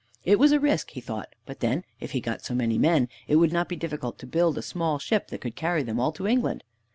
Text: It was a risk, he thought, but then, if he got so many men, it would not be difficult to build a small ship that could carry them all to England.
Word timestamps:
It 0.25 0.39
was 0.39 0.51
a 0.51 0.59
risk, 0.59 0.89
he 0.89 0.99
thought, 0.99 1.29
but 1.45 1.59
then, 1.59 1.83
if 1.99 2.13
he 2.13 2.21
got 2.21 2.43
so 2.43 2.55
many 2.55 2.79
men, 2.79 3.07
it 3.27 3.35
would 3.35 3.53
not 3.53 3.69
be 3.69 3.75
difficult 3.75 4.17
to 4.17 4.25
build 4.25 4.57
a 4.57 4.63
small 4.63 4.97
ship 4.97 5.27
that 5.27 5.41
could 5.41 5.55
carry 5.55 5.83
them 5.83 5.99
all 5.99 6.11
to 6.13 6.25
England. 6.25 6.63